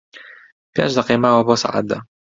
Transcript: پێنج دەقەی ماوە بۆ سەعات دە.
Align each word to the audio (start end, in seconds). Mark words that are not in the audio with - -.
پێنج 0.73 0.91
دەقەی 0.97 1.21
ماوە 1.23 1.41
بۆ 1.47 1.53
سەعات 1.61 1.85
دە. 1.91 1.97